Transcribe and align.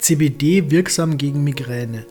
CBD 0.00 0.70
wirksam 0.70 1.18
gegen 1.18 1.44
Migräne. 1.44 2.06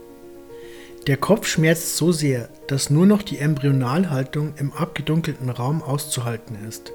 Der 1.08 1.18
Kopf 1.18 1.48
schmerzt 1.48 1.98
so 1.98 2.12
sehr, 2.12 2.50
dass 2.68 2.92
nur 2.92 3.08
noch 3.08 3.24
die 3.24 3.40
Embryonalhaltung 3.40 4.54
im 4.58 4.72
abgedunkelten 4.74 5.50
Raum 5.50 5.82
auszuhalten 5.82 6.56
ist. 6.68 6.92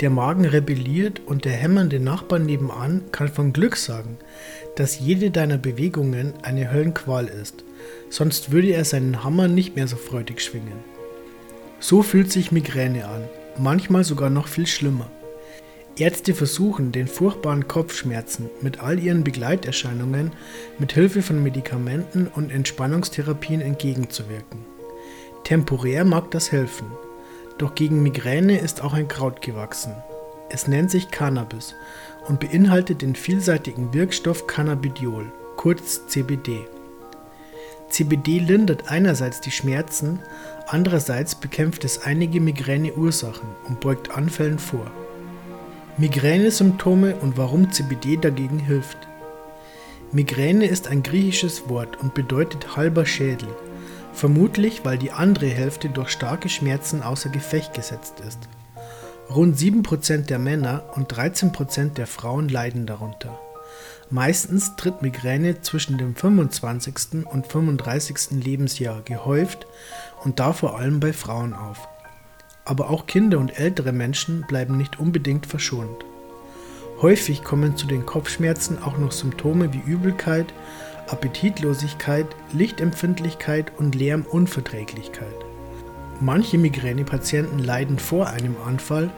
Der 0.00 0.08
Magen 0.08 0.46
rebelliert 0.46 1.20
und 1.26 1.44
der 1.44 1.52
hämmernde 1.52 2.00
Nachbar 2.00 2.38
nebenan 2.38 3.02
kann 3.12 3.28
von 3.28 3.52
Glück 3.52 3.76
sagen, 3.76 4.16
dass 4.76 4.98
jede 4.98 5.30
deiner 5.30 5.58
Bewegungen 5.58 6.32
eine 6.42 6.72
Höllenqual 6.72 7.26
ist, 7.26 7.62
sonst 8.08 8.52
würde 8.52 8.70
er 8.70 8.86
seinen 8.86 9.22
Hammer 9.22 9.48
nicht 9.48 9.76
mehr 9.76 9.86
so 9.86 9.96
freudig 9.96 10.40
schwingen. 10.40 10.82
So 11.78 12.02
fühlt 12.02 12.32
sich 12.32 12.52
Migräne 12.52 13.06
an, 13.06 13.24
manchmal 13.58 14.02
sogar 14.02 14.30
noch 14.30 14.48
viel 14.48 14.66
schlimmer. 14.66 15.10
Ärzte 15.96 16.34
versuchen, 16.34 16.90
den 16.90 17.06
furchtbaren 17.06 17.68
Kopfschmerzen 17.68 18.48
mit 18.62 18.80
all 18.80 18.98
ihren 18.98 19.24
Begleiterscheinungen 19.24 20.32
mit 20.78 20.92
Hilfe 20.92 21.20
von 21.20 21.42
Medikamenten 21.42 22.28
und 22.28 22.50
Entspannungstherapien 22.50 23.60
entgegenzuwirken. 23.60 24.60
Temporär 25.44 26.04
mag 26.04 26.30
das 26.30 26.50
helfen, 26.50 26.86
doch 27.58 27.74
gegen 27.74 28.02
Migräne 28.02 28.58
ist 28.58 28.82
auch 28.82 28.94
ein 28.94 29.08
Kraut 29.08 29.42
gewachsen. 29.42 29.92
Es 30.48 30.66
nennt 30.66 30.90
sich 30.90 31.10
Cannabis 31.10 31.74
und 32.26 32.40
beinhaltet 32.40 33.02
den 33.02 33.14
vielseitigen 33.14 33.92
Wirkstoff 33.92 34.46
Cannabidiol, 34.46 35.30
kurz 35.56 36.06
CBD. 36.06 36.66
CBD 37.90 38.38
lindert 38.38 38.90
einerseits 38.90 39.42
die 39.42 39.50
Schmerzen, 39.50 40.20
andererseits 40.66 41.34
bekämpft 41.34 41.84
es 41.84 42.02
einige 42.02 42.40
Migräneursachen 42.40 43.48
und 43.68 43.80
beugt 43.80 44.10
Anfällen 44.10 44.58
vor. 44.58 44.90
Migränesymptome 45.98 47.16
und 47.16 47.36
warum 47.36 47.70
CBD 47.70 48.16
dagegen 48.16 48.58
hilft. 48.58 48.96
Migräne 50.10 50.64
ist 50.66 50.88
ein 50.88 51.02
griechisches 51.02 51.68
Wort 51.68 51.98
und 52.00 52.14
bedeutet 52.14 52.76
halber 52.76 53.04
Schädel, 53.04 53.48
vermutlich 54.14 54.86
weil 54.86 54.96
die 54.96 55.12
andere 55.12 55.48
Hälfte 55.48 55.90
durch 55.90 56.08
starke 56.08 56.48
Schmerzen 56.48 57.02
außer 57.02 57.28
Gefecht 57.28 57.74
gesetzt 57.74 58.20
ist. 58.26 58.38
Rund 59.28 59.58
7% 59.58 60.26
der 60.26 60.38
Männer 60.38 60.84
und 60.94 61.12
13% 61.12 61.90
der 61.92 62.06
Frauen 62.06 62.48
leiden 62.48 62.86
darunter. 62.86 63.38
Meistens 64.08 64.76
tritt 64.76 65.02
Migräne 65.02 65.60
zwischen 65.60 65.98
dem 65.98 66.16
25. 66.16 67.26
und 67.30 67.46
35. 67.46 68.42
Lebensjahr 68.42 69.02
gehäuft 69.02 69.66
und 70.24 70.40
da 70.40 70.54
vor 70.54 70.78
allem 70.78 71.00
bei 71.00 71.12
Frauen 71.12 71.52
auf 71.52 71.86
aber 72.64 72.90
auch 72.90 73.06
Kinder 73.06 73.38
und 73.38 73.58
ältere 73.58 73.92
Menschen 73.92 74.42
bleiben 74.46 74.76
nicht 74.76 75.00
unbedingt 75.00 75.46
verschont. 75.46 76.04
Häufig 77.00 77.42
kommen 77.42 77.76
zu 77.76 77.86
den 77.86 78.06
Kopfschmerzen 78.06 78.82
auch 78.82 78.96
noch 78.96 79.10
Symptome 79.10 79.72
wie 79.72 79.80
Übelkeit, 79.90 80.46
Appetitlosigkeit, 81.08 82.26
Lichtempfindlichkeit 82.52 83.72
und 83.76 83.94
Lärmunverträglichkeit. 83.94 85.34
Manche 86.20 86.58
Migränepatienten 86.58 87.58
leiden 87.58 87.98
vor 87.98 88.28
einem 88.28 88.54
Anfall 88.64 89.10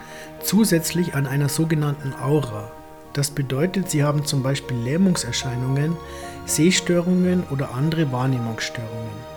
zusätzlich 0.43 1.15
an 1.15 1.27
einer 1.27 1.51
sogenannten 1.51 2.15
Aura. 2.15 2.73
Das 3.13 3.31
bedeutet, 3.31 3.91
sie 3.91 4.03
haben 4.03 4.25
zum 4.25 4.43
Beispiel 4.43 4.79
Lähmungserscheinungen, 4.79 5.97
Sehstörungen 6.47 7.45
oder 7.51 7.75
andere 7.75 8.11
Wahrnehmungsstörungen. 8.11 9.34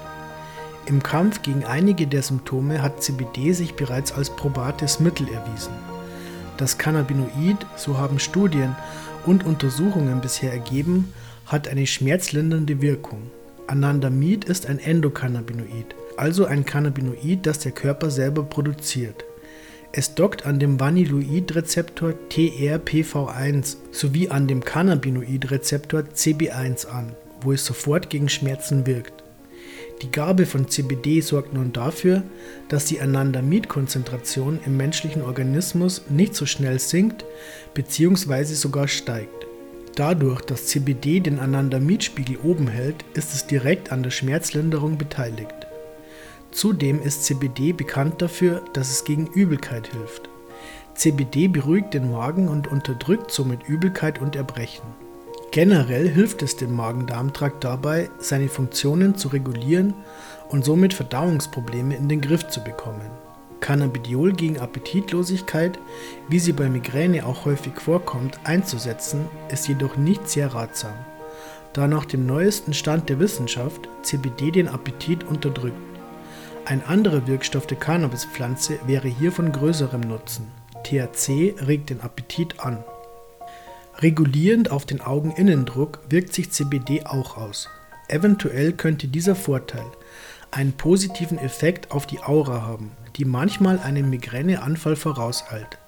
Im 0.87 1.03
Kampf 1.03 1.41
gegen 1.41 1.65
einige 1.65 2.07
der 2.07 2.21
Symptome 2.21 2.81
hat 2.81 3.03
CBD 3.03 3.51
sich 3.51 3.73
bereits 3.73 4.13
als 4.13 4.29
probates 4.29 5.01
Mittel 5.01 5.27
erwiesen. 5.27 5.73
Das 6.55 6.77
Cannabinoid, 6.77 7.57
so 7.75 7.97
haben 7.97 8.19
Studien 8.19 8.73
und 9.25 9.45
Untersuchungen 9.45 10.21
bisher 10.21 10.53
ergeben, 10.53 11.13
hat 11.45 11.67
eine 11.67 11.85
schmerzlindernde 11.85 12.81
Wirkung. 12.81 13.23
Anandamid 13.67 14.45
ist 14.45 14.67
ein 14.67 14.79
Endokannabinoid, 14.79 15.93
also 16.15 16.45
ein 16.45 16.63
Cannabinoid, 16.63 17.45
das 17.45 17.59
der 17.59 17.73
Körper 17.73 18.09
selber 18.09 18.43
produziert. 18.43 19.25
Es 19.91 20.15
dockt 20.15 20.45
an 20.45 20.57
dem 20.57 20.79
Vanilloid-Rezeptor 20.79 22.13
TRPV1 22.31 23.75
sowie 23.91 24.29
an 24.29 24.47
dem 24.47 24.63
Cannabinoid-Rezeptor 24.63 26.03
CB1 26.15 26.87
an, 26.87 27.11
wo 27.41 27.51
es 27.51 27.65
sofort 27.65 28.09
gegen 28.09 28.29
Schmerzen 28.29 28.87
wirkt. 28.87 29.26
Die 30.01 30.11
Gabe 30.11 30.45
von 30.45 30.67
CBD 30.67 31.21
sorgt 31.21 31.53
nun 31.53 31.73
dafür, 31.73 32.21
dass 32.69 32.85
die 32.85 33.01
Anandamid-Konzentration 33.01 34.59
im 34.65 34.77
menschlichen 34.77 35.23
Organismus 35.23 36.03
nicht 36.09 36.35
so 36.35 36.45
schnell 36.45 36.79
sinkt 36.79 37.25
bzw. 37.73 38.43
sogar 38.43 38.87
steigt. 38.87 39.47
Dadurch, 39.95 40.41
dass 40.41 40.67
CBD 40.67 41.19
den 41.19 41.39
Anandamid-Spiegel 41.39 42.37
oben 42.43 42.67
hält, 42.67 43.03
ist 43.15 43.33
es 43.33 43.47
direkt 43.47 43.91
an 43.91 44.03
der 44.03 44.11
Schmerzlinderung 44.11 44.99
beteiligt. 44.99 45.55
Zudem 46.51 47.01
ist 47.01 47.25
CBD 47.25 47.73
bekannt 47.73 48.21
dafür, 48.21 48.63
dass 48.73 48.91
es 48.91 49.03
gegen 49.03 49.25
Übelkeit 49.25 49.87
hilft. 49.87 50.29
CBD 50.93 51.47
beruhigt 51.47 51.95
den 51.95 52.11
Magen 52.11 52.47
und 52.47 52.67
unterdrückt 52.67 53.31
somit 53.31 53.67
Übelkeit 53.67 54.21
und 54.21 54.35
Erbrechen. 54.35 55.06
Generell 55.51 56.09
hilft 56.09 56.41
es 56.43 56.55
dem 56.55 56.75
Magen-Darm-Trakt 56.75 57.63
dabei, 57.63 58.09
seine 58.19 58.49
Funktionen 58.49 59.15
zu 59.15 59.29
regulieren 59.29 59.93
und 60.49 60.65
somit 60.65 60.93
Verdauungsprobleme 60.93 61.95
in 61.95 62.09
den 62.09 62.21
Griff 62.21 62.47
zu 62.47 62.63
bekommen. 62.63 63.09
Cannabidiol 63.59 64.33
gegen 64.33 64.59
Appetitlosigkeit, 64.59 65.79
wie 66.29 66.39
sie 66.39 66.53
bei 66.53 66.69
Migräne 66.69 67.25
auch 67.25 67.45
häufig 67.45 67.73
vorkommt, 67.79 68.39
einzusetzen, 68.43 69.25
ist 69.49 69.67
jedoch 69.67 69.97
nicht 69.97 70.29
sehr 70.29 70.53
ratsam, 70.53 70.93
da 71.73 71.87
nach 71.87 72.05
dem 72.05 72.25
neuesten 72.25 72.73
Stand 72.73 73.09
der 73.09 73.19
Wissenschaft 73.19 73.89
CBD 74.03 74.51
den 74.51 74.67
Appetit 74.67 75.23
unterdrückt. 75.23 75.75
Ein 76.65 76.83
anderer 76.85 77.25
Wirkstoff 77.25 77.65
der 77.65 77.77
Cannabispflanze 77.77 78.79
wäre 78.85 79.07
hier 79.07 79.31
von 79.31 79.51
größerem 79.51 80.01
Nutzen. 80.01 80.47
THC 80.83 81.55
regt 81.65 81.89
den 81.89 82.01
Appetit 82.01 82.59
an. 82.59 82.83
Regulierend 83.99 84.69
auf 84.69 84.85
den 84.85 85.01
Augeninnendruck 85.01 86.01
wirkt 86.07 86.31
sich 86.31 86.51
CBD 86.51 87.07
auch 87.07 87.35
aus. 87.35 87.67
Eventuell 88.07 88.73
könnte 88.73 89.07
dieser 89.07 89.33
Vorteil 89.33 89.85
einen 90.51 90.73
positiven 90.73 91.39
Effekt 91.39 91.89
auf 91.89 92.05
die 92.05 92.21
Aura 92.21 92.61
haben, 92.61 92.91
die 93.15 93.25
manchmal 93.25 93.79
einem 93.79 94.11
Migräneanfall 94.11 94.95
vorauseilt. 94.95 95.79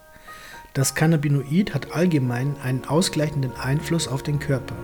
Das 0.74 0.96
Cannabinoid 0.96 1.75
hat 1.75 1.92
allgemein 1.92 2.56
einen 2.64 2.84
ausgleichenden 2.86 3.56
Einfluss 3.56 4.08
auf 4.08 4.24
den 4.24 4.40
Körper, 4.40 4.75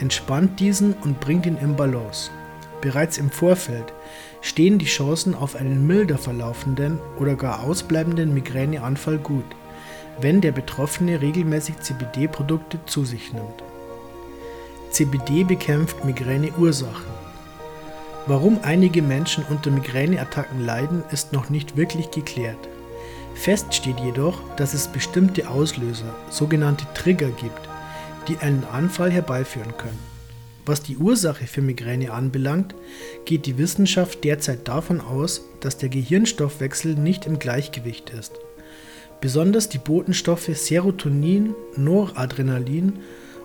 entspannt 0.00 0.58
diesen 0.58 0.94
und 0.94 1.20
bringt 1.20 1.46
ihn 1.46 1.58
in 1.58 1.76
Balance. 1.76 2.32
Bereits 2.80 3.18
im 3.18 3.30
Vorfeld 3.30 3.92
stehen 4.40 4.80
die 4.80 4.86
Chancen 4.86 5.36
auf 5.36 5.54
einen 5.54 5.86
milder 5.86 6.18
verlaufenden 6.18 6.98
oder 7.20 7.36
gar 7.36 7.62
ausbleibenden 7.62 8.34
Migräneanfall 8.34 9.18
gut 9.18 9.44
wenn 10.20 10.40
der 10.40 10.52
Betroffene 10.52 11.20
regelmäßig 11.20 11.78
CBD-Produkte 11.80 12.78
zu 12.86 13.04
sich 13.04 13.32
nimmt. 13.32 13.62
CBD 14.90 15.44
bekämpft 15.44 16.04
Migräneursachen. 16.04 17.18
Warum 18.26 18.60
einige 18.62 19.02
Menschen 19.02 19.44
unter 19.48 19.70
Migräneattacken 19.70 20.64
leiden, 20.64 21.02
ist 21.12 21.32
noch 21.32 21.50
nicht 21.50 21.76
wirklich 21.76 22.10
geklärt. 22.10 22.68
Fest 23.34 23.72
steht 23.72 24.00
jedoch, 24.00 24.40
dass 24.56 24.74
es 24.74 24.88
bestimmte 24.88 25.48
Auslöser, 25.48 26.14
sogenannte 26.28 26.86
Trigger 26.94 27.30
gibt, 27.30 27.68
die 28.26 28.38
einen 28.38 28.64
Anfall 28.64 29.10
herbeiführen 29.10 29.76
können. 29.76 29.98
Was 30.66 30.82
die 30.82 30.98
Ursache 30.98 31.46
für 31.46 31.62
Migräne 31.62 32.12
anbelangt, 32.12 32.74
geht 33.24 33.46
die 33.46 33.56
Wissenschaft 33.56 34.24
derzeit 34.24 34.68
davon 34.68 35.00
aus, 35.00 35.42
dass 35.60 35.78
der 35.78 35.88
Gehirnstoffwechsel 35.88 36.94
nicht 36.94 37.24
im 37.24 37.38
Gleichgewicht 37.38 38.10
ist. 38.10 38.32
Besonders 39.20 39.68
die 39.68 39.78
Botenstoffe 39.78 40.48
Serotonin, 40.54 41.54
Noradrenalin 41.76 43.00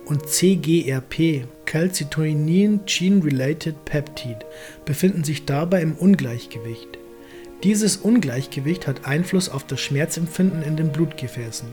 und 0.06 0.28
CGRP 0.29 1.45
(Calcitonin 1.66 2.81
Gene-Related 2.85 3.84
Peptide) 3.84 4.46
befinden 4.85 5.23
sich 5.23 5.46
dabei 5.46 5.81
im 5.81 5.93
Ungleichgewicht. 5.93 6.99
Dieses 7.64 7.97
Ungleichgewicht 7.97 8.85
hat 8.85 9.08
Einfluss 9.08 9.49
auf 9.49 9.66
das 9.66 9.79
Schmerzempfinden 9.81 10.61
in 10.61 10.75
den 10.75 10.91
Blutgefäßen, 10.91 11.70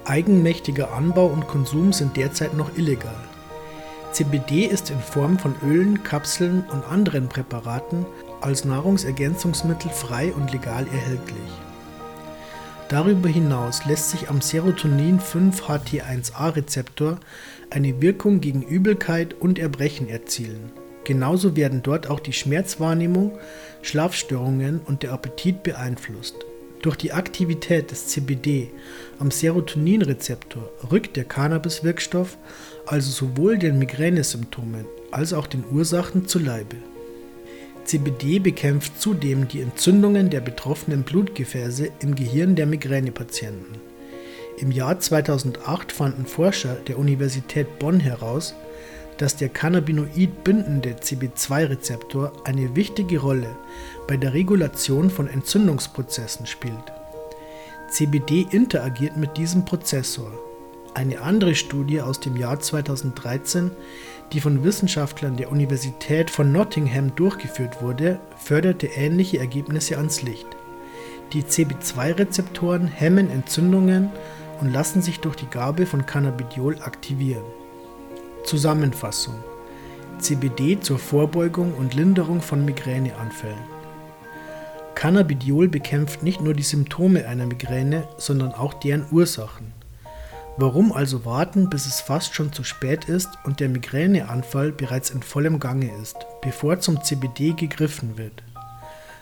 Eigenmächtiger 0.06 0.94
Anbau 0.94 1.26
und 1.26 1.48
Konsum 1.48 1.92
sind 1.92 2.16
derzeit 2.16 2.54
noch 2.56 2.78
illegal. 2.78 3.18
CBD 4.12 4.66
ist 4.66 4.92
in 4.92 5.00
Form 5.00 5.40
von 5.40 5.56
Ölen, 5.66 6.04
Kapseln 6.04 6.64
und 6.72 6.86
anderen 6.86 7.28
Präparaten 7.30 8.06
als 8.40 8.64
Nahrungsergänzungsmittel 8.64 9.90
frei 9.90 10.32
und 10.34 10.52
legal 10.54 10.86
erhältlich. 10.94 11.65
Darüber 12.90 13.30
hinaus 13.30 13.86
lässt 13.86 14.12
sich 14.12 14.30
am 14.30 14.42
Serotonin 14.42 15.20
5-HT1A-Rezeptor 15.20 17.20
eine 17.70 18.02
Wirkung 18.02 18.42
gegen 18.42 18.62
Übelkeit 18.62 19.34
und 19.34 19.60
Erbrechen 19.60 20.08
erzielen 20.08 20.72
Genauso 21.06 21.56
werden 21.56 21.84
dort 21.84 22.10
auch 22.10 22.20
die 22.20 22.34
Schmerzwahrnehmung, 22.34 23.38
Schlafstörungen 23.84 24.80
und 24.80 25.04
der 25.04 25.14
Appetit 25.14 25.62
beeinflusst. 25.62 26.36
Durch 26.82 26.96
die 26.96 27.14
Aktivität 27.14 27.92
des 27.92 28.08
CBD 28.08 28.72
am 29.20 29.30
Serotoninrezeptor 29.30 30.72
rückt 30.92 31.16
der 31.16 31.26
Cannabis-Wirkstoff 31.26 32.38
also 32.88 33.12
sowohl 33.12 33.60
den 33.60 33.78
Migränesymptomen 33.78 34.86
als 35.12 35.32
auch 35.32 35.48
den 35.48 35.64
Ursachen 35.72 36.28
zu 36.28 36.40
Leibe. 36.40 36.78
CBD 37.86 38.40
bekämpft 38.40 39.00
zudem 39.00 39.48
die 39.48 39.62
Entzündungen 39.62 40.32
der 40.32 40.42
betroffenen 40.42 41.04
Blutgefäße 41.04 41.90
im 42.00 42.16
Gehirn 42.16 42.56
der 42.56 42.66
Migränepatienten. 42.66 43.78
Im 44.58 44.72
Jahr 44.72 45.00
2008 45.00 45.92
fanden 45.92 46.26
Forscher 46.26 46.76
der 46.88 46.98
Universität 46.98 47.78
Bonn 47.78 48.00
heraus, 48.00 48.56
dass 49.18 49.36
der 49.36 49.50
Cannabinoid 49.50 50.44
bindende 50.44 50.96
CB2-Rezeptor 50.96 52.34
eine 52.44 52.76
wichtige 52.76 53.20
Rolle 53.20 53.56
bei 54.08 54.18
der 54.18 54.34
Regulation 54.34 55.10
von 55.10 55.28
Entzündungsprozessen 55.28 56.46
spielt. 56.48 56.92
CBD 57.90 58.48
interagiert 58.50 59.16
mit 59.16 59.38
diesem 59.38 59.64
Prozessor. 59.64 60.32
Eine 60.96 61.20
andere 61.20 61.56
Studie 61.56 62.00
aus 62.02 62.22
dem 62.22 62.38
Jahr 62.38 62.58
2013, 62.58 63.70
die 64.32 64.40
von 64.40 64.64
Wissenschaftlern 64.64 65.36
der 65.36 65.52
Universität 65.52 66.32
von 66.32 66.54
Nottingham 66.54 67.14
durchgeführt 67.18 67.82
wurde, 67.82 68.18
förderte 68.38 68.88
ähnliche 68.88 69.38
Ergebnisse 69.38 69.98
ans 69.98 70.22
Licht. 70.22 70.48
Die 71.34 71.44
CB2-Rezeptoren 71.44 72.88
hemmen 72.88 73.30
Entzündungen 73.30 74.10
und 74.62 74.72
lassen 74.72 75.02
sich 75.02 75.20
durch 75.20 75.36
die 75.36 75.50
Gabe 75.50 75.86
von 75.86 76.06
Cannabidiol 76.06 76.78
aktivieren. 76.82 77.44
Zusammenfassung 78.46 79.36
CBD 80.20 80.80
zur 80.80 80.98
Vorbeugung 80.98 81.74
und 81.74 81.94
Linderung 81.94 82.42
von 82.42 82.64
Migräneanfällen. 82.64 83.60
Cannabidiol 84.96 85.68
bekämpft 85.68 86.24
nicht 86.24 86.40
nur 86.40 86.54
die 86.54 86.64
Symptome 86.64 87.28
einer 87.28 87.48
Migräne, 87.48 88.08
sondern 88.18 88.54
auch 88.54 88.74
deren 88.74 89.06
Ursachen. 89.12 89.85
Warum 90.58 90.94
also 90.94 91.26
warten, 91.26 91.70
bis 91.70 91.86
es 91.86 92.00
fast 92.00 92.34
schon 92.34 92.54
zu 92.54 92.64
spät 92.64 93.06
ist 93.06 93.28
und 93.44 93.60
der 93.60 93.68
Migräneanfall 93.68 94.72
bereits 94.72 95.10
in 95.10 95.22
vollem 95.22 95.60
Gange 95.60 95.92
ist, 96.02 96.16
bevor 96.42 96.80
zum 96.80 97.04
CBD 97.04 97.52
gegriffen 97.52 98.18
wird? 98.18 98.42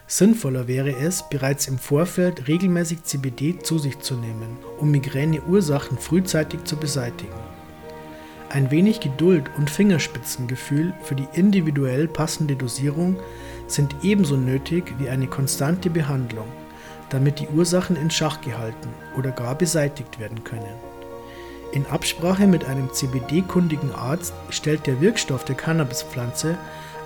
Sinnvoller 0.06 0.68
wäre 0.68 0.91
es, 0.91 1.27
bereits 1.27 1.68
im 1.68 1.80
Vorfeld 1.80 2.47
regelmäßig 2.47 3.01
CBD 3.01 3.57
zu 3.57 3.80
sich 3.80 3.97
zu 3.97 4.13
nehmen, 4.13 4.57
um 4.80 4.91
Migräneursachen 4.91 5.97
frühzeitig 5.97 6.65
zu 6.65 6.77
beseitigen. 6.77 7.33
Ein 8.50 8.69
wenig 8.69 9.00
Geduld 9.00 9.50
und 9.57 9.71
Fingerspitzengefühl 9.71 10.94
für 11.01 11.15
die 11.15 11.27
individuell 11.33 12.07
passende 12.07 12.56
Dosierung 12.56 13.15
sind 13.65 13.95
ebenso 14.03 14.38
nötig 14.38 14.94
wie 15.00 15.09
eine 15.09 15.25
konstante 15.25 15.89
Behandlung, 15.89 16.45
damit 17.09 17.39
die 17.39 17.47
Ursachen 17.47 17.95
in 17.95 18.12
Schach 18.12 18.39
gehalten 18.41 18.89
oder 19.18 19.31
gar 19.31 19.56
beseitigt 19.56 20.19
werden 20.19 20.44
können. 20.44 20.93
In 21.73 21.87
Absprache 21.87 22.45
mit 22.45 22.65
einem 22.65 22.93
CBD-kundigen 22.93 23.91
Arzt 23.93 24.35
stellt 24.51 24.85
der 24.85 25.01
Wirkstoff 25.01 25.43
der 25.43 25.55
Cannabispflanze 25.55 26.55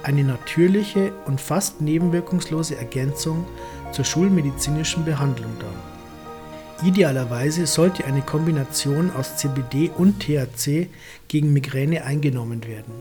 eine 0.03 0.25
natürliche 0.25 1.13
und 1.25 1.39
fast 1.39 1.79
nebenwirkungslose 1.79 2.75
Ergänzung 2.75 3.45
zur 3.93 4.03
schulmedizinischen 4.03 5.05
Behandlung 5.05 5.51
dar. 5.61 6.85
Idealerweise 6.85 7.65
sollte 7.65 8.03
eine 8.03 8.21
Kombination 8.21 9.09
aus 9.17 9.37
CBD 9.37 9.89
und 9.97 10.19
THC 10.19 10.89
gegen 11.29 11.53
Migräne 11.53 12.03
eingenommen 12.03 12.67
werden. 12.67 12.91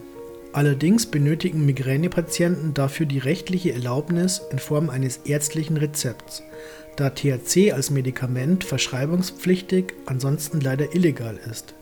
Allerdings 0.53 1.07
benötigen 1.07 1.67
Migränepatienten 1.67 2.75
dafür 2.75 3.07
die 3.07 3.19
rechtliche 3.19 3.73
Erlaubnis 3.73 4.41
in 4.53 4.61
Form 4.61 4.89
eines 4.89 5.19
ärztlichen 5.19 5.77
Rezepts, 5.77 6.45
da 6.97 7.11
THC 7.11 7.73
als 7.73 7.91
Medikament 7.91 8.65
verschreibungspflichtig, 8.65 9.95
ansonsten 10.07 10.61
leider 10.61 10.95
illegal 10.95 11.39
ist. 11.51 11.75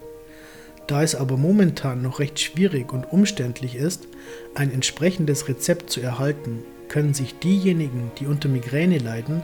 Da 0.87 1.03
es 1.03 1.15
aber 1.15 1.37
momentan 1.37 2.03
noch 2.03 2.19
recht 2.19 2.39
schwierig 2.41 2.93
und 2.93 3.11
umständlich 3.11 3.77
ist, 3.77 4.07
ein 4.55 4.73
entsprechendes 4.73 5.49
Rezept 5.49 5.91
zu 5.91 6.01
erhalten, 6.01 6.63
können 6.89 7.15
sich 7.15 7.39
diejenigen, 7.39 8.11
die 8.19 8.27
unter 8.27 8.49
Migräne 8.49 8.99
leiden, 8.99 9.43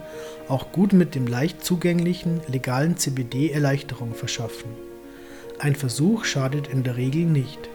auch 0.48 0.72
gut 0.72 0.92
mit 0.92 1.14
dem 1.14 1.26
leicht 1.26 1.64
zugänglichen, 1.64 2.40
legalen 2.48 2.96
CBD 2.96 3.50
Erleichterung 3.50 4.14
verschaffen. 4.14 4.70
Ein 5.58 5.74
Versuch 5.74 6.24
schadet 6.24 6.68
in 6.68 6.82
der 6.82 6.96
Regel 6.96 7.24
nicht. 7.24 7.70